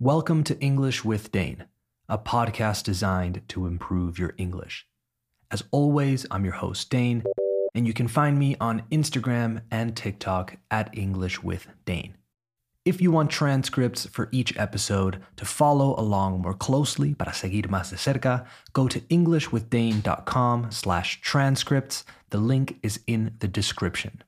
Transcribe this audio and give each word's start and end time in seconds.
Welcome 0.00 0.44
to 0.44 0.56
English 0.60 1.04
with 1.04 1.32
Dane, 1.32 1.64
a 2.08 2.18
podcast 2.18 2.84
designed 2.84 3.42
to 3.48 3.66
improve 3.66 4.16
your 4.16 4.32
English. 4.38 4.86
As 5.50 5.64
always, 5.72 6.24
I'm 6.30 6.44
your 6.44 6.54
host, 6.54 6.88
Dane, 6.88 7.24
and 7.74 7.84
you 7.84 7.92
can 7.92 8.06
find 8.06 8.38
me 8.38 8.54
on 8.60 8.84
Instagram 8.92 9.62
and 9.72 9.96
TikTok 9.96 10.58
at 10.70 10.96
English 10.96 11.42
with 11.42 11.66
Dane. 11.84 12.14
If 12.84 13.00
you 13.00 13.10
want 13.10 13.32
transcripts 13.32 14.06
for 14.06 14.28
each 14.30 14.56
episode 14.56 15.20
to 15.34 15.44
follow 15.44 15.96
along 15.98 16.42
more 16.42 16.54
closely 16.54 17.14
para 17.14 17.32
seguir 17.32 17.64
más 17.64 17.90
de 17.90 17.96
cerca, 17.96 18.46
go 18.72 18.86
to 18.86 19.00
englishwithdane.com 19.00 20.70
slash 20.70 21.20
transcripts. 21.22 22.04
The 22.30 22.38
link 22.38 22.78
is 22.84 23.00
in 23.08 23.34
the 23.40 23.48
description. 23.48 24.22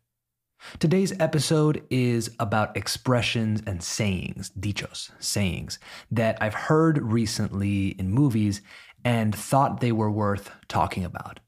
Today's 0.78 1.12
episode 1.18 1.82
is 1.90 2.30
about 2.38 2.76
expressions 2.76 3.62
and 3.66 3.82
sayings, 3.82 4.50
dichos, 4.58 5.10
sayings, 5.18 5.78
that 6.10 6.38
I've 6.40 6.54
heard 6.54 7.02
recently 7.02 7.88
in 7.88 8.10
movies 8.10 8.62
and 9.04 9.34
thought 9.34 9.80
they 9.80 9.92
were 9.92 10.10
worth 10.10 10.50
talking 10.68 11.04
about. 11.04 11.40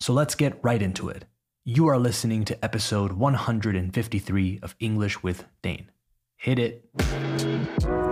So 0.00 0.12
let's 0.12 0.34
get 0.34 0.58
right 0.62 0.82
into 0.82 1.08
it. 1.08 1.24
You 1.64 1.88
are 1.88 1.98
listening 1.98 2.44
to 2.46 2.64
episode 2.64 3.12
153 3.12 4.60
of 4.62 4.74
English 4.80 5.22
with 5.22 5.44
Dane. 5.62 5.90
Hit 6.36 6.58
it. 6.58 8.07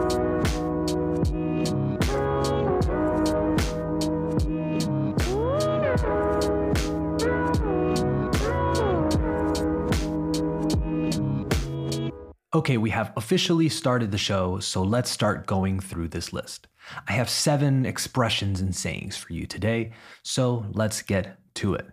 Okay, 12.54 12.76
we 12.76 12.90
have 12.90 13.12
officially 13.16 13.68
started 13.68 14.12
the 14.12 14.18
show, 14.18 14.60
so 14.60 14.82
let's 14.82 15.10
start 15.10 15.46
going 15.46 15.80
through 15.80 16.08
this 16.08 16.32
list. 16.32 16.68
I 17.08 17.12
have 17.12 17.28
seven 17.28 17.84
expressions 17.84 18.60
and 18.60 18.74
sayings 18.74 19.16
for 19.16 19.32
you 19.32 19.46
today, 19.46 19.92
so 20.22 20.64
let's 20.70 21.02
get 21.02 21.38
to 21.54 21.74
it. 21.74 21.86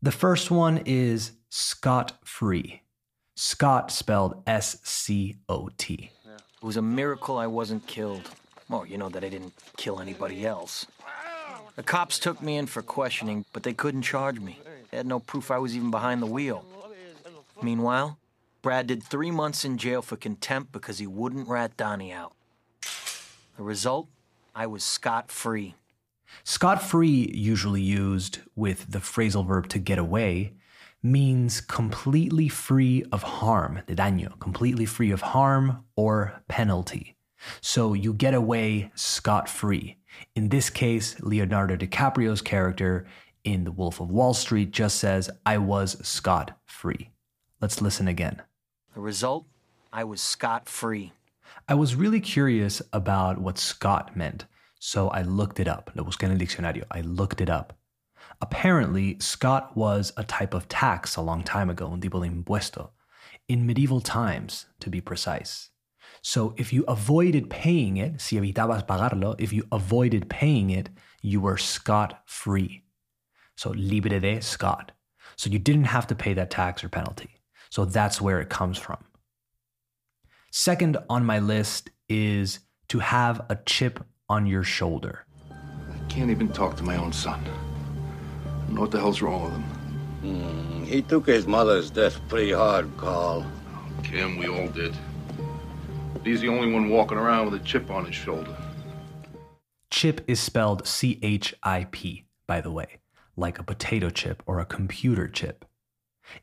The 0.00 0.12
first 0.12 0.50
one 0.50 0.82
is 0.86 1.32
scot 1.50 2.12
free. 2.24 2.82
Scot 3.36 3.90
spelled 3.90 4.42
S 4.46 4.78
C 4.84 5.38
O 5.48 5.68
T. 5.76 6.10
It 6.24 6.64
was 6.64 6.76
a 6.76 6.82
miracle 6.82 7.36
I 7.36 7.48
wasn't 7.48 7.86
killed. 7.88 8.30
Well, 8.68 8.86
you 8.86 8.96
know 8.96 9.08
that 9.08 9.24
I 9.24 9.28
didn't 9.28 9.54
kill 9.76 9.98
anybody 10.00 10.46
else. 10.46 10.86
The 11.74 11.82
cops 11.82 12.20
took 12.20 12.40
me 12.40 12.56
in 12.56 12.66
for 12.66 12.80
questioning, 12.80 13.44
but 13.52 13.64
they 13.64 13.74
couldn't 13.74 14.02
charge 14.02 14.38
me. 14.38 14.60
They 14.90 14.96
had 14.98 15.06
no 15.06 15.18
proof 15.18 15.50
I 15.50 15.58
was 15.58 15.76
even 15.76 15.90
behind 15.90 16.22
the 16.22 16.26
wheel. 16.26 16.64
Meanwhile, 17.60 18.16
Brad 18.64 18.86
did 18.86 19.02
three 19.02 19.30
months 19.30 19.62
in 19.66 19.76
jail 19.76 20.00
for 20.00 20.16
contempt 20.16 20.72
because 20.72 20.98
he 20.98 21.06
wouldn't 21.06 21.48
rat 21.48 21.76
Donnie 21.76 22.14
out. 22.14 22.32
The 23.58 23.62
result? 23.62 24.08
I 24.54 24.66
was 24.66 24.82
scot 24.82 25.30
free. 25.30 25.74
Scot 26.44 26.82
free, 26.82 27.30
usually 27.34 27.82
used 27.82 28.38
with 28.56 28.90
the 28.90 29.00
phrasal 29.00 29.46
verb 29.46 29.68
to 29.68 29.78
get 29.78 29.98
away, 29.98 30.54
means 31.02 31.60
completely 31.60 32.48
free 32.48 33.04
of 33.12 33.22
harm, 33.22 33.82
de 33.86 33.94
daño, 33.94 34.40
completely 34.40 34.86
free 34.86 35.10
of 35.10 35.20
harm 35.20 35.84
or 35.94 36.40
penalty. 36.48 37.16
So 37.60 37.92
you 37.92 38.14
get 38.14 38.32
away 38.32 38.90
scot 38.94 39.46
free. 39.46 39.98
In 40.34 40.48
this 40.48 40.70
case, 40.70 41.20
Leonardo 41.20 41.76
DiCaprio's 41.76 42.40
character 42.40 43.06
in 43.44 43.64
The 43.64 43.72
Wolf 43.72 44.00
of 44.00 44.10
Wall 44.10 44.32
Street 44.32 44.70
just 44.70 44.96
says, 44.96 45.28
I 45.44 45.58
was 45.58 45.98
scot 46.06 46.58
free. 46.64 47.10
Let's 47.60 47.82
listen 47.82 48.08
again. 48.08 48.40
The 48.94 49.00
result? 49.00 49.46
I 49.92 50.04
was 50.04 50.20
scot 50.20 50.68
free. 50.68 51.12
I 51.68 51.74
was 51.74 51.96
really 51.96 52.20
curious 52.20 52.80
about 52.92 53.38
what 53.38 53.58
scot 53.58 54.16
meant, 54.16 54.44
so 54.78 55.08
I 55.08 55.22
looked 55.22 55.58
it 55.58 55.66
up. 55.66 55.90
Lo 55.96 56.04
busqué 56.04 56.24
en 56.24 56.30
el 56.30 56.38
diccionario. 56.38 56.84
I 56.92 57.00
looked 57.00 57.40
it 57.40 57.50
up. 57.50 57.76
Apparently, 58.40 59.18
scot 59.18 59.76
was 59.76 60.12
a 60.16 60.22
type 60.22 60.54
of 60.54 60.68
tax 60.68 61.16
a 61.16 61.22
long 61.22 61.42
time 61.42 61.70
ago, 61.70 61.88
un 61.88 62.00
tipo 62.00 62.20
de 62.20 62.28
impuesto, 62.28 62.90
in 63.48 63.66
medieval 63.66 64.00
times, 64.00 64.66
to 64.78 64.90
be 64.90 65.00
precise. 65.00 65.70
So 66.22 66.54
if 66.56 66.72
you 66.72 66.84
avoided 66.86 67.50
paying 67.50 67.96
it, 67.96 68.20
si 68.20 68.36
evitabas 68.36 68.86
pagarlo, 68.86 69.34
if 69.40 69.52
you 69.52 69.66
avoided 69.72 70.30
paying 70.30 70.70
it, 70.70 70.88
you 71.20 71.40
were 71.40 71.56
scot 71.56 72.22
free. 72.26 72.84
So 73.56 73.70
libre 73.70 74.20
de 74.20 74.40
scot. 74.40 74.92
So 75.34 75.50
you 75.50 75.58
didn't 75.58 75.84
have 75.84 76.06
to 76.06 76.14
pay 76.14 76.32
that 76.34 76.50
tax 76.50 76.84
or 76.84 76.88
penalty. 76.88 77.40
So 77.74 77.84
that's 77.84 78.20
where 78.20 78.40
it 78.40 78.50
comes 78.50 78.78
from. 78.78 78.98
Second 80.52 80.96
on 81.10 81.24
my 81.24 81.40
list 81.40 81.90
is 82.08 82.60
to 82.86 83.00
have 83.00 83.44
a 83.48 83.58
chip 83.66 83.98
on 84.28 84.46
your 84.46 84.62
shoulder. 84.62 85.26
I 85.50 85.98
can't 86.08 86.30
even 86.30 86.50
talk 86.50 86.76
to 86.76 86.84
my 86.84 86.94
own 86.94 87.12
son. 87.12 87.44
I 88.46 88.72
know 88.72 88.82
what 88.82 88.92
the 88.92 89.00
hell's 89.00 89.20
wrong 89.20 89.42
with 89.42 89.52
him. 89.54 89.64
Mm, 90.22 90.86
he 90.86 91.02
took 91.02 91.26
his 91.26 91.48
mother's 91.48 91.90
death 91.90 92.20
pretty 92.28 92.52
hard, 92.52 92.88
Carl. 92.96 93.44
Kim, 94.04 94.38
we 94.38 94.46
all 94.46 94.68
did. 94.68 94.94
But 96.12 96.24
he's 96.24 96.42
the 96.42 96.50
only 96.50 96.72
one 96.72 96.90
walking 96.90 97.18
around 97.18 97.50
with 97.50 97.60
a 97.60 97.64
chip 97.64 97.90
on 97.90 98.04
his 98.04 98.14
shoulder. 98.14 98.56
Chip 99.90 100.20
is 100.28 100.38
spelled 100.38 100.86
C 100.86 101.18
H 101.22 101.52
I 101.64 101.88
P, 101.90 102.26
by 102.46 102.60
the 102.60 102.70
way, 102.70 103.00
like 103.36 103.58
a 103.58 103.64
potato 103.64 104.10
chip 104.10 104.44
or 104.46 104.60
a 104.60 104.64
computer 104.64 105.26
chip. 105.26 105.64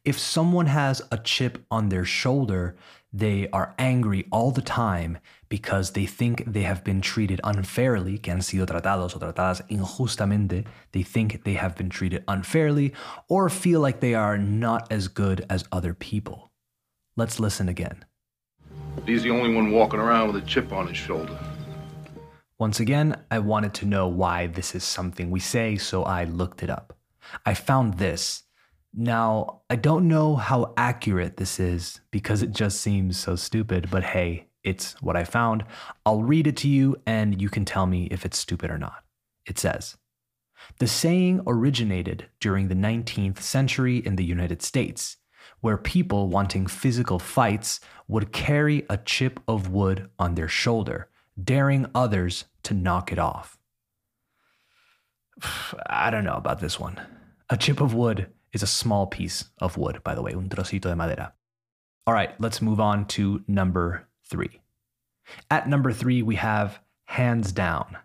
If 0.04 0.18
someone 0.20 0.68
has 0.68 1.02
a 1.12 1.18
chip 1.18 1.66
on 1.70 1.90
their 1.90 2.06
shoulder, 2.06 2.76
they 3.14 3.50
are 3.50 3.76
angry 3.78 4.26
all 4.32 4.52
the 4.52 4.62
time 4.62 5.18
because 5.50 5.92
they 5.92 6.06
think 6.06 6.44
they 6.46 6.62
have 6.62 6.84
been 6.84 7.02
treated 7.02 7.42
unfairly, 7.44 8.18
que 8.18 8.32
han 8.32 8.42
sido 8.42 8.66
tratados 8.66 9.16
o 9.16 9.20
tratadas 9.20 9.62
injustamente. 9.70 10.66
They 10.94 11.04
think 11.04 11.44
they 11.44 11.56
have 11.56 11.76
been 11.76 11.90
treated 11.90 12.24
unfairly 12.28 12.94
or 13.28 13.50
feel 13.50 13.82
like 13.82 14.00
they 14.00 14.14
are 14.14 14.38
not 14.38 14.92
as 14.92 15.10
good 15.10 15.46
as 15.50 15.66
other 15.72 15.94
people. 15.94 16.52
Let's 17.18 17.40
listen 17.40 17.68
again. 17.68 18.06
He's 19.06 19.24
the 19.24 19.32
only 19.32 19.54
one 19.54 19.72
walking 19.72 20.00
around 20.00 20.32
with 20.32 20.44
a 20.44 20.48
chip 20.48 20.72
on 20.72 20.88
his 20.88 20.98
shoulder. 20.98 21.38
Once 22.58 22.80
again, 22.80 23.18
I 23.30 23.40
wanted 23.40 23.74
to 23.76 23.86
know 23.86 24.08
why 24.08 24.48
this 24.48 24.76
is 24.76 24.84
something 24.84 25.32
we 25.32 25.40
say, 25.40 25.76
so 25.76 26.04
I 26.04 26.24
looked 26.24 26.64
it 26.64 26.70
up. 26.70 26.96
I 27.46 27.56
found 27.56 27.96
this. 27.96 28.44
Now, 28.94 29.62
I 29.70 29.78
don't 29.78 30.08
know 30.10 30.36
how 30.36 30.74
accurate 30.76 31.38
this 31.38 31.60
is 31.60 32.02
because 32.12 32.42
it 32.42 32.52
just 32.52 32.82
seems 32.82 33.18
so 33.18 33.38
stupid, 33.38 33.90
but 33.90 34.04
hey, 34.04 34.48
it's 34.64 35.02
what 35.02 35.16
I 35.16 35.24
found. 35.24 35.64
I'll 36.06 36.24
read 36.24 36.46
it 36.46 36.58
to 36.58 36.68
you 36.68 36.98
and 37.06 37.42
you 37.42 37.50
can 37.50 37.64
tell 37.64 37.86
me 37.86 38.06
if 38.12 38.26
it's 38.26 38.38
stupid 38.38 38.70
or 38.70 38.78
not. 38.78 39.04
It 39.46 39.58
says 39.58 39.98
The 40.80 40.88
saying 40.88 41.42
originated 41.48 42.28
during 42.42 42.68
the 42.68 42.76
19th 42.76 43.40
century 43.40 43.98
in 43.98 44.18
the 44.18 44.26
United 44.26 44.62
States, 44.62 45.18
where 45.62 45.78
people 45.78 46.28
wanting 46.28 46.68
physical 46.68 47.18
fights 47.18 47.80
would 48.10 48.34
carry 48.34 48.86
a 48.90 48.98
chip 48.98 49.40
of 49.48 49.70
wood 49.70 50.10
on 50.20 50.36
their 50.36 50.50
shoulder, 50.50 51.08
daring 51.42 51.86
others 51.96 52.46
to 52.64 52.74
knock 52.74 53.12
it 53.12 53.20
off. 53.20 53.58
I 55.88 56.10
don't 56.10 56.26
know 56.26 56.36
about 56.36 56.60
this 56.60 56.78
one. 56.78 57.00
A 57.50 57.56
chip 57.56 57.80
of 57.80 57.94
wood 57.94 58.28
is 58.54 58.64
a 58.64 58.68
small 58.68 59.08
piece 59.08 59.46
of 59.60 59.78
wood, 59.78 60.04
by 60.04 60.16
the 60.16 60.22
way, 60.22 60.34
un 60.34 60.50
trocito 60.50 60.90
de 60.90 60.96
madera. 60.96 61.34
All 62.08 62.14
right, 62.14 62.40
let's 62.40 62.62
move 62.62 62.80
on 62.80 63.06
to 63.08 63.44
number 63.48 64.08
three. 64.30 64.62
At 65.50 65.70
number 65.70 65.92
three, 65.92 66.22
we 66.22 66.36
have 66.36 66.80
hands 67.06 67.52
down. 67.52 67.98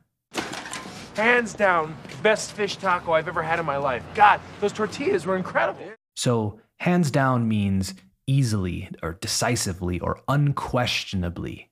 Hands 1.16 1.52
down, 1.54 1.96
best 2.22 2.52
fish 2.52 2.76
taco 2.76 3.12
I've 3.12 3.28
ever 3.28 3.42
had 3.42 3.58
in 3.58 3.64
my 3.64 3.78
life. 3.78 4.04
God, 4.14 4.40
those 4.60 4.72
tortillas 4.72 5.24
were 5.24 5.36
incredible. 5.36 5.92
So, 6.14 6.60
hands 6.78 7.10
down 7.10 7.48
means 7.48 7.94
easily 8.26 8.90
or 9.02 9.14
decisively 9.14 9.98
or 10.00 10.20
unquestionably. 10.28 11.70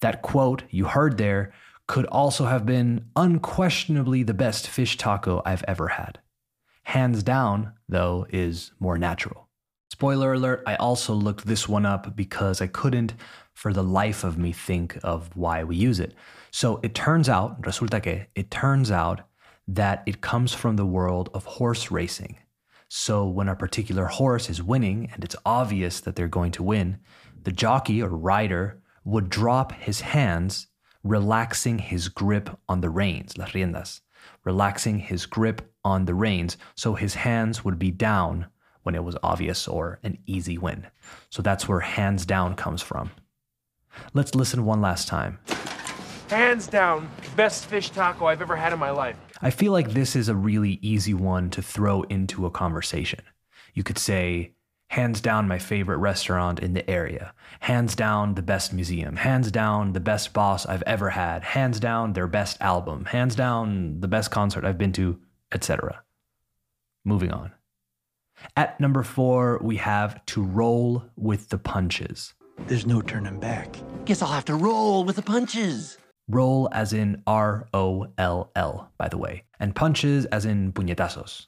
That 0.00 0.22
quote 0.22 0.64
you 0.70 0.84
heard 0.84 1.16
there 1.16 1.52
could 1.86 2.06
also 2.06 2.44
have 2.44 2.66
been 2.66 3.06
unquestionably 3.16 4.22
the 4.22 4.34
best 4.34 4.68
fish 4.68 4.96
taco 4.96 5.42
I've 5.44 5.64
ever 5.66 5.88
had. 5.88 6.18
Hands 6.84 7.22
down, 7.22 7.72
though, 7.88 8.26
is 8.30 8.72
more 8.78 8.98
natural. 8.98 9.48
Spoiler 9.90 10.32
alert, 10.32 10.62
I 10.66 10.74
also 10.76 11.14
looked 11.14 11.46
this 11.46 11.68
one 11.68 11.86
up 11.86 12.16
because 12.16 12.60
I 12.60 12.66
couldn't, 12.66 13.14
for 13.54 13.72
the 13.72 13.84
life 13.84 14.24
of 14.24 14.38
me, 14.38 14.52
think 14.52 14.98
of 15.02 15.30
why 15.36 15.64
we 15.64 15.76
use 15.76 16.00
it. 16.00 16.14
So 16.50 16.80
it 16.82 16.94
turns 16.94 17.28
out, 17.28 17.62
resulta 17.62 18.02
que, 18.02 18.26
it 18.34 18.50
turns 18.50 18.90
out 18.90 19.20
that 19.68 20.02
it 20.06 20.20
comes 20.20 20.52
from 20.52 20.76
the 20.76 20.86
world 20.86 21.30
of 21.34 21.44
horse 21.44 21.90
racing. 21.90 22.36
So 22.88 23.26
when 23.26 23.48
a 23.48 23.56
particular 23.56 24.06
horse 24.06 24.50
is 24.50 24.62
winning 24.62 25.10
and 25.14 25.24
it's 25.24 25.36
obvious 25.46 26.00
that 26.00 26.16
they're 26.16 26.28
going 26.28 26.52
to 26.52 26.62
win, 26.62 26.98
the 27.42 27.52
jockey 27.52 28.02
or 28.02 28.08
rider 28.08 28.82
would 29.04 29.30
drop 29.30 29.72
his 29.72 30.00
hands, 30.00 30.66
relaxing 31.02 31.78
his 31.78 32.08
grip 32.08 32.50
on 32.68 32.80
the 32.80 32.90
reins, 32.90 33.38
las 33.38 33.52
riendas, 33.52 34.00
relaxing 34.44 34.98
his 34.98 35.26
grip 35.26 35.71
on 35.84 36.04
the 36.04 36.14
reins 36.14 36.56
so 36.74 36.94
his 36.94 37.14
hands 37.14 37.64
would 37.64 37.78
be 37.78 37.90
down 37.90 38.46
when 38.82 38.94
it 38.94 39.04
was 39.04 39.16
obvious 39.22 39.68
or 39.68 39.98
an 40.02 40.18
easy 40.26 40.58
win. 40.58 40.86
So 41.30 41.42
that's 41.42 41.68
where 41.68 41.80
hands 41.80 42.26
down 42.26 42.54
comes 42.56 42.82
from. 42.82 43.10
Let's 44.12 44.34
listen 44.34 44.64
one 44.64 44.80
last 44.80 45.08
time. 45.08 45.38
Hands 46.28 46.66
down, 46.66 47.10
best 47.36 47.66
fish 47.66 47.90
taco 47.90 48.26
I've 48.26 48.40
ever 48.40 48.56
had 48.56 48.72
in 48.72 48.78
my 48.78 48.90
life. 48.90 49.16
I 49.42 49.50
feel 49.50 49.72
like 49.72 49.90
this 49.90 50.16
is 50.16 50.28
a 50.28 50.34
really 50.34 50.78
easy 50.80 51.14
one 51.14 51.50
to 51.50 51.62
throw 51.62 52.02
into 52.02 52.46
a 52.46 52.50
conversation. 52.50 53.20
You 53.74 53.82
could 53.82 53.98
say, 53.98 54.52
hands 54.88 55.20
down, 55.20 55.48
my 55.48 55.58
favorite 55.58 55.98
restaurant 55.98 56.60
in 56.60 56.72
the 56.74 56.88
area. 56.88 57.34
Hands 57.60 57.94
down, 57.94 58.34
the 58.34 58.42
best 58.42 58.72
museum. 58.72 59.16
Hands 59.16 59.50
down, 59.50 59.92
the 59.92 60.00
best 60.00 60.32
boss 60.32 60.64
I've 60.64 60.82
ever 60.82 61.10
had. 61.10 61.44
Hands 61.44 61.78
down, 61.78 62.12
their 62.14 62.26
best 62.26 62.60
album. 62.60 63.04
Hands 63.06 63.34
down, 63.34 64.00
the 64.00 64.08
best 64.08 64.30
concert 64.30 64.64
I've 64.64 64.78
been 64.78 64.92
to, 64.92 65.18
etc. 65.52 66.02
Moving 67.04 67.32
on. 67.32 67.52
At 68.56 68.80
number 68.80 69.02
four, 69.02 69.58
we 69.62 69.76
have 69.76 70.24
to 70.26 70.42
roll 70.42 71.04
with 71.16 71.48
the 71.48 71.58
punches. 71.58 72.34
There's 72.66 72.86
no 72.86 73.00
turning 73.00 73.40
back. 73.40 73.76
Guess 74.04 74.22
I'll 74.22 74.32
have 74.32 74.44
to 74.46 74.54
roll 74.54 75.04
with 75.04 75.16
the 75.16 75.22
punches. 75.22 75.98
Roll 76.28 76.68
as 76.72 76.92
in 76.92 77.22
R 77.26 77.68
O 77.74 78.06
L 78.18 78.50
L, 78.54 78.90
by 78.98 79.08
the 79.08 79.18
way, 79.18 79.44
and 79.58 79.74
punches 79.74 80.24
as 80.26 80.44
in 80.44 80.72
puñetazos. 80.72 81.46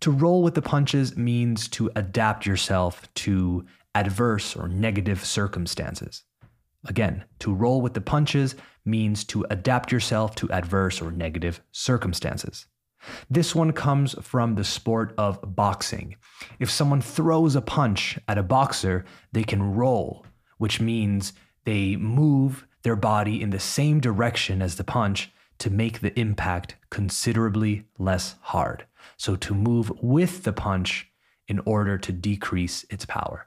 To 0.00 0.10
roll 0.10 0.42
with 0.42 0.54
the 0.54 0.62
punches 0.62 1.16
means 1.16 1.68
to 1.68 1.90
adapt 1.96 2.46
yourself 2.46 3.12
to 3.14 3.66
adverse 3.94 4.54
or 4.54 4.68
negative 4.68 5.24
circumstances. 5.24 6.22
Again, 6.86 7.24
to 7.40 7.52
roll 7.52 7.80
with 7.80 7.94
the 7.94 8.00
punches 8.00 8.54
means 8.84 9.24
to 9.24 9.44
adapt 9.50 9.90
yourself 9.90 10.34
to 10.36 10.50
adverse 10.50 11.02
or 11.02 11.10
negative 11.10 11.60
circumstances. 11.72 12.66
This 13.30 13.54
one 13.54 13.72
comes 13.72 14.14
from 14.22 14.54
the 14.54 14.64
sport 14.64 15.14
of 15.18 15.54
boxing. 15.54 16.16
If 16.58 16.70
someone 16.70 17.00
throws 17.00 17.56
a 17.56 17.60
punch 17.60 18.18
at 18.28 18.38
a 18.38 18.42
boxer, 18.42 19.04
they 19.32 19.44
can 19.44 19.74
roll, 19.74 20.26
which 20.58 20.80
means 20.80 21.32
they 21.64 21.96
move 21.96 22.66
their 22.82 22.96
body 22.96 23.42
in 23.42 23.50
the 23.50 23.60
same 23.60 24.00
direction 24.00 24.62
as 24.62 24.76
the 24.76 24.84
punch 24.84 25.30
to 25.58 25.70
make 25.70 26.00
the 26.00 26.18
impact 26.18 26.76
considerably 26.90 27.84
less 27.98 28.36
hard. 28.40 28.86
So, 29.16 29.36
to 29.36 29.54
move 29.54 29.90
with 30.00 30.44
the 30.44 30.52
punch 30.52 31.08
in 31.48 31.60
order 31.60 31.98
to 31.98 32.12
decrease 32.12 32.84
its 32.90 33.04
power. 33.04 33.46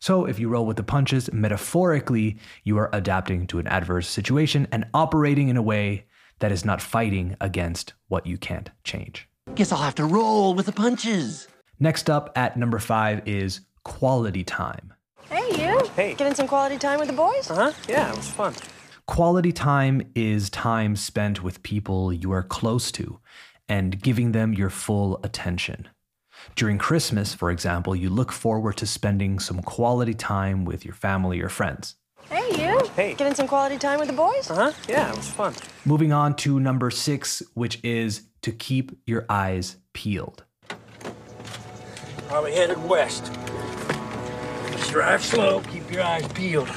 So, 0.00 0.24
if 0.24 0.38
you 0.38 0.48
roll 0.48 0.66
with 0.66 0.76
the 0.76 0.82
punches, 0.82 1.32
metaphorically, 1.32 2.38
you 2.64 2.76
are 2.78 2.90
adapting 2.92 3.46
to 3.48 3.58
an 3.58 3.68
adverse 3.68 4.08
situation 4.08 4.66
and 4.72 4.86
operating 4.92 5.48
in 5.48 5.56
a 5.56 5.62
way 5.62 6.06
that 6.42 6.50
is 6.50 6.64
not 6.64 6.82
fighting 6.82 7.36
against 7.40 7.94
what 8.08 8.26
you 8.26 8.36
can't 8.36 8.68
change. 8.82 9.28
Guess 9.54 9.70
I'll 9.70 9.78
have 9.78 9.94
to 9.94 10.04
roll 10.04 10.54
with 10.54 10.66
the 10.66 10.72
punches. 10.72 11.46
Next 11.78 12.10
up 12.10 12.32
at 12.36 12.56
number 12.56 12.80
five 12.80 13.26
is 13.26 13.60
quality 13.84 14.42
time. 14.42 14.92
Hey, 15.30 15.48
you. 15.50 15.86
Hey. 15.94 16.14
Getting 16.14 16.34
some 16.34 16.48
quality 16.48 16.78
time 16.78 16.98
with 16.98 17.08
the 17.08 17.14
boys? 17.14 17.48
Uh 17.48 17.54
huh. 17.54 17.72
Yeah, 17.88 18.10
it 18.10 18.16
was 18.16 18.28
fun. 18.28 18.54
Quality 19.06 19.52
time 19.52 20.02
is 20.16 20.50
time 20.50 20.96
spent 20.96 21.44
with 21.44 21.62
people 21.62 22.12
you 22.12 22.32
are 22.32 22.42
close 22.42 22.90
to 22.92 23.20
and 23.68 24.02
giving 24.02 24.32
them 24.32 24.52
your 24.52 24.70
full 24.70 25.20
attention. 25.22 25.88
During 26.56 26.76
Christmas, 26.76 27.34
for 27.34 27.52
example, 27.52 27.94
you 27.94 28.10
look 28.10 28.32
forward 28.32 28.76
to 28.78 28.86
spending 28.86 29.38
some 29.38 29.62
quality 29.62 30.14
time 30.14 30.64
with 30.64 30.84
your 30.84 30.94
family 30.94 31.40
or 31.40 31.48
friends. 31.48 31.94
Hey, 32.30 32.48
you. 32.66 32.80
Hey. 32.96 33.14
Getting 33.14 33.34
some 33.34 33.46
quality 33.46 33.78
time 33.78 33.98
with 33.98 34.08
the 34.08 34.14
boys? 34.14 34.50
Uh 34.50 34.54
huh. 34.54 34.72
Yeah, 34.88 35.10
it 35.10 35.16
was 35.16 35.28
fun. 35.28 35.54
Moving 35.84 36.12
on 36.12 36.34
to 36.36 36.58
number 36.60 36.90
six, 36.90 37.42
which 37.54 37.78
is 37.84 38.22
to 38.42 38.52
keep 38.52 38.92
your 39.06 39.26
eyes 39.28 39.76
peeled. 39.92 40.44
Probably 42.28 42.52
headed 42.52 42.82
west. 42.88 43.32
Just 44.70 44.90
drive 44.90 45.22
slow, 45.22 45.60
keep 45.60 45.90
your 45.92 46.02
eyes 46.02 46.26
peeled. 46.28 46.68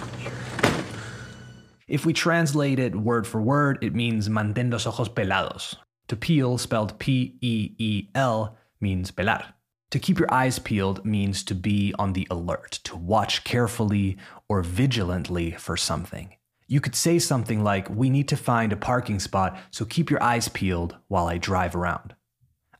If 1.87 2.05
we 2.05 2.13
translate 2.13 2.79
it 2.79 2.95
word 2.95 3.25
for 3.27 3.41
word, 3.41 3.77
it 3.81 3.93
means 3.95 4.27
mantén 4.27 4.71
los 4.71 4.85
ojos 4.85 5.07
pelados. 5.07 5.75
To 6.07 6.15
peel, 6.15 6.57
spelled 6.57 6.97
P 6.99 7.37
E 7.41 7.71
E 7.77 8.09
L, 8.15 8.57
means 8.81 9.11
pelar. 9.11 9.43
To 9.91 9.99
keep 9.99 10.19
your 10.19 10.33
eyes 10.33 10.59
peeled 10.59 11.05
means 11.05 11.43
to 11.43 11.55
be 11.55 11.93
on 11.97 12.13
the 12.13 12.27
alert, 12.29 12.79
to 12.83 12.95
watch 12.95 13.43
carefully 13.43 14.17
or 14.49 14.61
vigilantly 14.61 15.51
for 15.51 15.77
something. 15.77 16.35
You 16.67 16.81
could 16.81 16.95
say 16.95 17.19
something 17.19 17.63
like, 17.63 17.89
We 17.89 18.09
need 18.09 18.27
to 18.29 18.37
find 18.37 18.73
a 18.73 18.77
parking 18.77 19.19
spot, 19.19 19.57
so 19.71 19.85
keep 19.85 20.09
your 20.09 20.21
eyes 20.21 20.47
peeled 20.49 20.95
while 21.07 21.27
I 21.27 21.37
drive 21.37 21.75
around. 21.75 22.15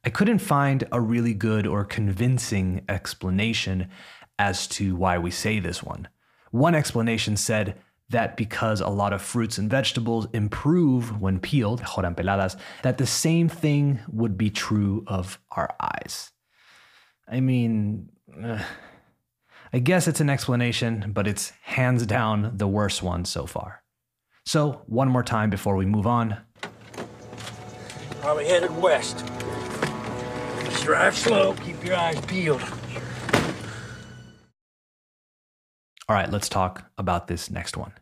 I 0.03 0.09
couldn't 0.09 0.39
find 0.39 0.87
a 0.91 0.99
really 0.99 1.33
good 1.33 1.65
or 1.65 1.83
convincing 1.85 2.83
explanation 2.89 3.89
as 4.37 4.67
to 4.67 4.95
why 4.95 5.17
we 5.17 5.31
say 5.31 5.59
this 5.59 5.81
one. 5.81 6.07
One 6.51 6.75
explanation 6.75 7.37
said 7.37 7.75
that 8.09 8.37
because 8.37 8.81
a 8.81 8.89
lot 8.89 9.13
of 9.13 9.21
fruits 9.21 9.57
and 9.57 9.69
vegetables 9.69 10.27
improve 10.33 11.19
when 11.21 11.39
peeled, 11.39 11.83
joran 11.95 12.15
peladas, 12.15 12.55
that 12.83 12.97
the 12.97 13.07
same 13.07 13.49
thing 13.49 13.99
would 14.11 14.37
be 14.37 14.49
true 14.49 15.03
of 15.07 15.39
our 15.51 15.75
eyes. 15.79 16.31
I 17.27 17.39
mean, 17.39 18.09
eh, 18.41 18.63
I 19.73 19.79
guess 19.79 20.07
it's 20.07 20.21
an 20.21 20.29
explanation, 20.29 21.11
but 21.13 21.27
it's 21.27 21.51
hands 21.63 22.05
down 22.05 22.51
the 22.55 22.67
worst 22.67 23.01
one 23.01 23.25
so 23.25 23.45
far. 23.45 23.83
So, 24.45 24.83
one 24.85 25.09
more 25.09 25.23
time 25.23 25.49
before 25.49 25.75
we 25.75 25.85
move 25.87 26.05
on. 26.05 26.37
Probably 28.21 28.45
headed 28.45 28.75
west. 28.79 29.25
Just 30.63 30.83
drive 30.83 31.15
slow, 31.15 31.53
keep 31.55 31.83
your 31.83 31.95
eyes 31.95 32.21
peeled. 32.21 32.61
All 36.07 36.15
right, 36.15 36.29
let's 36.29 36.47
talk 36.47 36.91
about 36.99 37.27
this 37.27 37.49
next 37.49 37.75
one. 37.75 37.93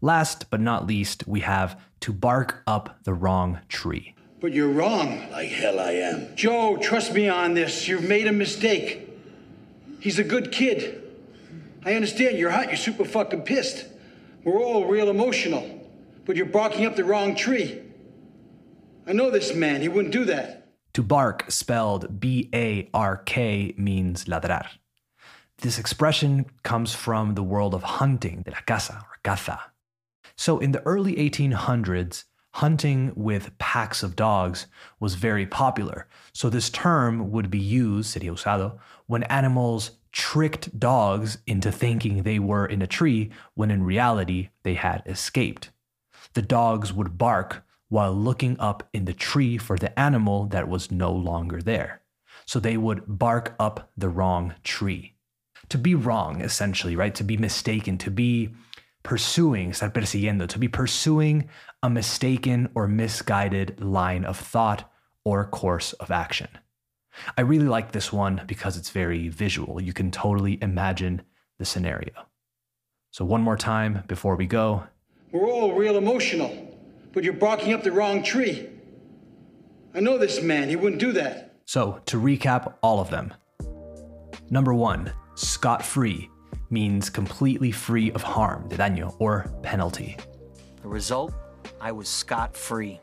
Last 0.00 0.50
but 0.50 0.60
not 0.60 0.86
least, 0.86 1.26
we 1.26 1.40
have 1.40 1.80
to 2.00 2.12
bark 2.12 2.62
up 2.68 3.00
the 3.02 3.14
wrong 3.14 3.58
tree. 3.68 4.14
But 4.40 4.52
you're 4.52 4.68
wrong. 4.68 5.30
Like 5.30 5.48
hell 5.48 5.80
I 5.80 5.92
am. 5.92 6.36
Joe, 6.36 6.76
trust 6.76 7.12
me 7.12 7.28
on 7.28 7.54
this. 7.54 7.88
You've 7.88 8.04
made 8.04 8.26
a 8.26 8.32
mistake. 8.32 9.08
He's 10.00 10.18
a 10.18 10.24
good 10.24 10.52
kid. 10.52 11.02
I 11.84 11.94
understand 11.94 12.38
you're 12.38 12.50
hot, 12.50 12.66
you're 12.66 12.76
super 12.76 13.04
fucking 13.04 13.42
pissed. 13.42 13.86
We're 14.44 14.62
all 14.62 14.86
real 14.86 15.08
emotional. 15.08 15.64
But 16.24 16.36
you're 16.36 16.46
barking 16.46 16.84
up 16.84 16.96
the 16.96 17.04
wrong 17.04 17.36
tree. 17.36 17.80
I 19.06 19.12
know 19.12 19.30
this 19.30 19.54
man, 19.54 19.82
he 19.82 19.88
wouldn't 19.88 20.12
do 20.12 20.24
that. 20.24 20.66
To 20.94 21.02
bark, 21.02 21.50
spelled 21.50 22.20
B 22.20 22.48
A 22.52 22.88
R 22.92 23.18
K, 23.18 23.74
means 23.76 24.24
ladrar. 24.24 24.66
This 25.58 25.78
expression 25.78 26.46
comes 26.62 26.94
from 26.94 27.34
the 27.34 27.42
world 27.42 27.74
of 27.74 27.82
hunting, 27.82 28.42
de 28.42 28.50
la 28.50 28.58
caza 28.66 29.02
or 29.02 29.18
caza. 29.24 29.60
So 30.36 30.58
in 30.58 30.72
the 30.72 30.82
early 30.82 31.14
1800s, 31.14 32.24
hunting 32.56 33.12
with 33.14 33.56
packs 33.58 34.02
of 34.02 34.16
dogs 34.16 34.66
was 34.98 35.14
very 35.14 35.44
popular. 35.44 36.06
So 36.32 36.48
this 36.48 36.70
term 36.70 37.30
would 37.30 37.50
be 37.50 37.58
used, 37.58 38.16
sería 38.16 38.32
usado, 38.32 38.78
when 39.06 39.24
animals 39.24 39.90
tricked 40.10 40.80
dogs 40.80 41.36
into 41.46 41.70
thinking 41.70 42.22
they 42.22 42.38
were 42.38 42.64
in 42.64 42.80
a 42.80 42.86
tree 42.86 43.30
when 43.52 43.70
in 43.70 43.82
reality 43.82 44.48
they 44.62 44.72
had 44.72 45.02
escaped. 45.04 45.70
The 46.32 46.40
dogs 46.40 46.94
would 46.94 47.18
bark 47.18 47.62
while 47.90 48.14
looking 48.14 48.58
up 48.58 48.88
in 48.94 49.04
the 49.04 49.12
tree 49.12 49.58
for 49.58 49.76
the 49.76 49.96
animal 49.98 50.46
that 50.46 50.66
was 50.66 50.90
no 50.90 51.12
longer 51.12 51.60
there. 51.60 52.00
So 52.46 52.58
they 52.58 52.78
would 52.78 53.02
bark 53.06 53.54
up 53.60 53.90
the 53.98 54.08
wrong 54.08 54.54
tree. 54.64 55.16
To 55.68 55.76
be 55.76 55.94
wrong, 55.94 56.40
essentially, 56.40 56.96
right? 56.96 57.14
To 57.16 57.24
be 57.24 57.36
mistaken, 57.36 57.98
to 57.98 58.10
be 58.10 58.54
pursuing, 59.06 59.70
estar 59.70 59.92
persiguiendo, 59.92 60.48
to 60.48 60.58
be 60.58 60.66
pursuing 60.66 61.48
a 61.80 61.88
mistaken 61.88 62.68
or 62.74 62.88
misguided 62.88 63.80
line 63.80 64.24
of 64.24 64.36
thought 64.36 64.90
or 65.24 65.44
course 65.44 65.92
of 65.94 66.10
action. 66.10 66.48
I 67.38 67.42
really 67.42 67.68
like 67.68 67.92
this 67.92 68.12
one 68.12 68.42
because 68.48 68.76
it's 68.76 68.90
very 68.90 69.28
visual. 69.28 69.80
You 69.80 69.92
can 69.92 70.10
totally 70.10 70.58
imagine 70.60 71.22
the 71.58 71.64
scenario. 71.64 72.26
So, 73.12 73.24
one 73.24 73.42
more 73.42 73.56
time 73.56 74.02
before 74.08 74.34
we 74.34 74.46
go. 74.46 74.82
We're 75.30 75.46
all 75.46 75.74
real 75.74 75.96
emotional. 75.96 76.50
But 77.12 77.22
you're 77.22 77.32
barking 77.32 77.72
up 77.72 77.84
the 77.84 77.92
wrong 77.92 78.24
tree. 78.24 78.68
I 79.94 80.00
know 80.00 80.18
this 80.18 80.42
man, 80.42 80.68
he 80.68 80.74
wouldn't 80.74 81.00
do 81.00 81.12
that. 81.12 81.54
So, 81.64 82.02
to 82.06 82.20
recap 82.20 82.74
all 82.82 82.98
of 82.98 83.10
them 83.10 83.32
number 84.50 84.74
one, 84.74 85.12
scot 85.36 85.84
free 85.84 86.28
means 86.70 87.10
completely 87.10 87.70
free 87.70 88.10
of 88.12 88.22
harm, 88.22 88.68
de 88.68 88.76
daño, 88.76 89.14
or 89.18 89.50
penalty. 89.62 90.16
The 90.82 90.88
result? 90.88 91.32
I 91.80 91.92
was 91.92 92.08
scot 92.08 92.56
free. 92.56 93.00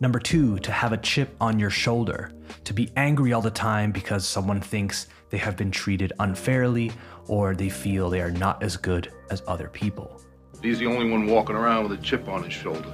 Number 0.00 0.18
two, 0.18 0.58
to 0.58 0.72
have 0.72 0.92
a 0.92 0.96
chip 0.96 1.34
on 1.40 1.58
your 1.58 1.70
shoulder, 1.70 2.32
to 2.64 2.74
be 2.74 2.90
angry 2.96 3.32
all 3.32 3.40
the 3.40 3.50
time 3.50 3.92
because 3.92 4.26
someone 4.26 4.60
thinks 4.60 5.06
they 5.30 5.38
have 5.38 5.56
been 5.56 5.70
treated 5.70 6.12
unfairly 6.18 6.90
or 7.28 7.54
they 7.54 7.68
feel 7.68 8.10
they 8.10 8.20
are 8.20 8.30
not 8.30 8.62
as 8.62 8.76
good 8.76 9.12
as 9.30 9.42
other 9.46 9.68
people. 9.68 10.20
He's 10.60 10.78
the 10.78 10.86
only 10.86 11.10
one 11.10 11.26
walking 11.26 11.56
around 11.56 11.88
with 11.88 11.98
a 11.98 12.02
chip 12.02 12.28
on 12.28 12.42
his 12.42 12.52
shoulder. 12.52 12.92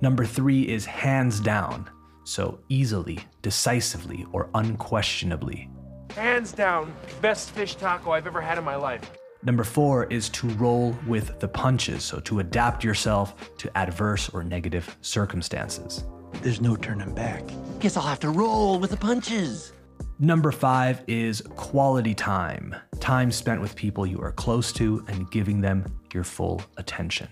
Number 0.00 0.24
three 0.24 0.62
is 0.62 0.84
hands 0.84 1.40
down, 1.40 1.90
so 2.24 2.60
easily, 2.68 3.18
decisively, 3.42 4.26
or 4.32 4.48
unquestionably. 4.54 5.68
Hands 6.16 6.50
down, 6.50 6.94
best 7.20 7.50
fish 7.50 7.74
taco 7.74 8.12
I've 8.12 8.26
ever 8.26 8.40
had 8.40 8.56
in 8.56 8.64
my 8.64 8.74
life. 8.74 9.10
Number 9.42 9.64
four 9.64 10.06
is 10.06 10.30
to 10.30 10.48
roll 10.54 10.96
with 11.06 11.38
the 11.40 11.46
punches, 11.46 12.04
so 12.04 12.20
to 12.20 12.38
adapt 12.38 12.82
yourself 12.82 13.54
to 13.58 13.76
adverse 13.76 14.30
or 14.30 14.42
negative 14.42 14.96
circumstances. 15.02 16.04
There's 16.40 16.62
no 16.62 16.74
turning 16.74 17.14
back. 17.14 17.44
Guess 17.80 17.98
I'll 17.98 18.02
have 18.02 18.20
to 18.20 18.30
roll 18.30 18.78
with 18.78 18.92
the 18.92 18.96
punches. 18.96 19.74
Number 20.18 20.52
five 20.52 21.04
is 21.06 21.42
quality 21.54 22.14
time, 22.14 22.74
time 22.98 23.30
spent 23.30 23.60
with 23.60 23.76
people 23.76 24.06
you 24.06 24.18
are 24.22 24.32
close 24.32 24.72
to 24.72 25.04
and 25.08 25.30
giving 25.30 25.60
them 25.60 25.84
your 26.14 26.24
full 26.24 26.62
attention. 26.78 27.28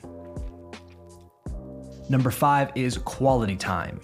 Number 2.10 2.30
five 2.30 2.70
is 2.74 2.98
quality 2.98 3.56
time, 3.56 4.02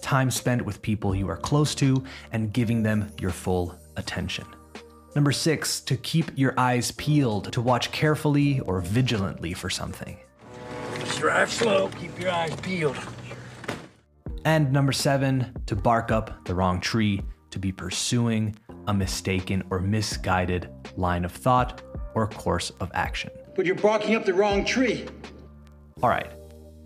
time 0.00 0.30
spent 0.30 0.64
with 0.64 0.80
people 0.80 1.14
you 1.14 1.28
are 1.28 1.36
close 1.36 1.74
to 1.74 2.02
and 2.32 2.54
giving 2.54 2.82
them 2.82 3.12
your 3.20 3.32
full 3.32 3.78
attention. 3.98 4.46
Number 5.14 5.32
six, 5.32 5.80
to 5.80 5.96
keep 5.96 6.30
your 6.36 6.54
eyes 6.58 6.92
peeled, 6.92 7.52
to 7.52 7.60
watch 7.60 7.90
carefully 7.92 8.60
or 8.60 8.80
vigilantly 8.80 9.52
for 9.52 9.68
something. 9.68 10.18
Just 11.00 11.18
drive 11.18 11.50
slow, 11.50 11.88
keep 12.00 12.18
your 12.20 12.30
eyes 12.30 12.54
peeled. 12.56 12.96
And 14.44 14.72
number 14.72 14.92
seven, 14.92 15.54
to 15.66 15.76
bark 15.76 16.10
up 16.10 16.44
the 16.44 16.54
wrong 16.54 16.80
tree, 16.80 17.22
to 17.50 17.58
be 17.58 17.72
pursuing 17.72 18.54
a 18.86 18.94
mistaken 18.94 19.62
or 19.70 19.80
misguided 19.80 20.70
line 20.96 21.24
of 21.24 21.32
thought 21.32 21.82
or 22.14 22.28
course 22.28 22.70
of 22.80 22.90
action. 22.94 23.30
But 23.56 23.66
you're 23.66 23.74
barking 23.74 24.14
up 24.14 24.24
the 24.24 24.34
wrong 24.34 24.64
tree. 24.64 25.06
All 26.02 26.08
right, 26.08 26.30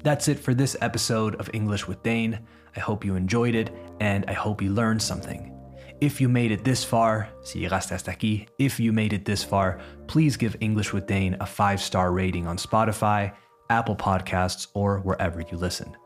that's 0.02 0.28
it 0.28 0.38
for 0.38 0.54
this 0.54 0.76
episode 0.80 1.34
of 1.36 1.50
English 1.52 1.86
with 1.86 2.02
Dane. 2.02 2.40
I 2.74 2.80
hope 2.80 3.04
you 3.04 3.14
enjoyed 3.14 3.54
it 3.54 3.70
and 4.00 4.24
I 4.26 4.32
hope 4.32 4.62
you 4.62 4.72
learned 4.72 5.02
something. 5.02 5.51
If 6.02 6.20
you 6.20 6.28
made 6.28 6.50
it 6.50 6.64
this 6.64 6.82
far, 6.82 7.28
si 7.42 7.60
llegaste 7.60 7.90
hasta 7.90 8.10
aquí, 8.10 8.48
if 8.58 8.80
you 8.80 8.92
made 8.92 9.12
it 9.12 9.24
this 9.24 9.44
far, 9.44 9.78
please 10.08 10.36
give 10.36 10.56
English 10.58 10.92
with 10.92 11.06
Dane 11.06 11.36
a 11.38 11.46
five 11.46 11.80
star 11.80 12.10
rating 12.10 12.48
on 12.48 12.56
Spotify, 12.56 13.32
Apple 13.70 13.94
Podcasts, 13.94 14.66
or 14.74 14.98
wherever 14.98 15.42
you 15.42 15.56
listen. 15.56 15.96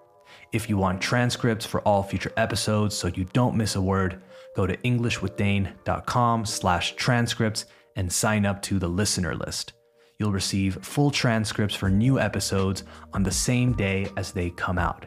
If 0.53 0.69
you 0.69 0.77
want 0.77 1.01
transcripts 1.01 1.65
for 1.65 1.81
all 1.81 2.03
future 2.03 2.31
episodes 2.37 2.95
so 2.95 3.07
you 3.07 3.25
don't 3.33 3.57
miss 3.57 3.75
a 3.75 3.81
word, 3.81 4.21
go 4.55 4.67
to 4.67 4.77
englishwithdane.com 4.77 6.45
slash 6.45 6.95
transcripts 6.97 7.65
and 7.97 8.13
sign 8.13 8.45
up 8.45 8.61
to 8.65 8.79
the 8.79 8.89
listener 8.89 9.35
list. 9.35 9.73
You'll 10.19 10.31
receive 10.31 10.85
full 10.85 11.11
transcripts 11.11 11.75
for 11.75 11.89
new 11.89 12.21
episodes 12.21 12.85
on 13.15 13.23
the 13.23 13.33
same 13.33 13.73
day 13.73 14.09
as 14.19 14.33
they 14.33 14.51
come 14.51 14.77
out. 14.77 15.07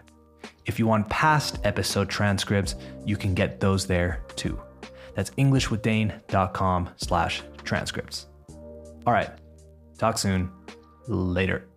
If 0.65 0.79
you 0.79 0.87
want 0.87 1.07
past 1.09 1.59
episode 1.63 2.09
transcripts, 2.09 2.73
you 3.05 3.17
can 3.17 3.35
get 3.35 3.59
those 3.59 3.85
there 3.85 4.23
too. 4.35 4.59
That's 5.15 5.29
englishwithdane.com 5.31 6.89
slash 6.97 7.43
transcripts. 7.63 8.25
All 9.05 9.13
right, 9.13 9.29
talk 9.97 10.17
soon. 10.17 10.51
Later. 11.07 11.68